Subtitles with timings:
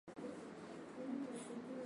[1.31, 1.79] Usinioe